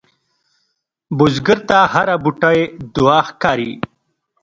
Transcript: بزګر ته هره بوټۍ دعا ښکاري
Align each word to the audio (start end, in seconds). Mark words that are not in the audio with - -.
بزګر 1.17 1.59
ته 1.69 1.79
هره 1.93 2.15
بوټۍ 2.23 2.59
دعا 2.95 3.19
ښکاري 3.27 3.71